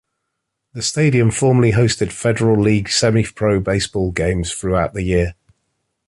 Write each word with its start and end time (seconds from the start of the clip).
The 0.73 0.81
stadium 0.81 1.29
formerly 1.29 1.73
hosted 1.73 2.11
Federal 2.11 2.59
League 2.59 2.89
Semi-Pro 2.89 3.59
Baseball 3.59 4.11
games 4.11 4.51
throughout 4.51 4.95
the 4.95 5.03
year. 5.03 5.35